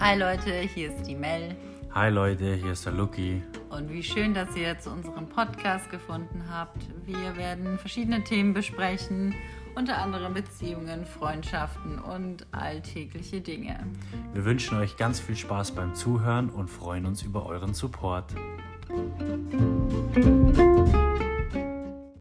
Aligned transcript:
Hi 0.00 0.16
Leute, 0.16 0.52
hier 0.60 0.94
ist 0.94 1.08
die 1.08 1.16
Mel. 1.16 1.56
Hi 1.92 2.08
Leute, 2.08 2.54
hier 2.54 2.70
ist 2.70 2.86
der 2.86 2.92
Lucky. 2.92 3.42
Und 3.68 3.90
wie 3.90 4.04
schön, 4.04 4.32
dass 4.32 4.54
ihr 4.54 4.78
zu 4.78 4.90
unserem 4.90 5.28
Podcast 5.28 5.90
gefunden 5.90 6.44
habt. 6.48 6.80
Wir 7.04 7.36
werden 7.36 7.80
verschiedene 7.80 8.22
Themen 8.22 8.54
besprechen, 8.54 9.34
unter 9.74 9.98
anderem 9.98 10.34
Beziehungen, 10.34 11.04
Freundschaften 11.04 11.98
und 11.98 12.46
alltägliche 12.52 13.40
Dinge. 13.40 13.76
Wir 14.34 14.44
wünschen 14.44 14.78
euch 14.78 14.96
ganz 14.96 15.18
viel 15.18 15.34
Spaß 15.34 15.72
beim 15.72 15.96
Zuhören 15.96 16.48
und 16.48 16.68
freuen 16.68 17.04
uns 17.04 17.24
über 17.24 17.44
euren 17.46 17.74
Support. 17.74 18.36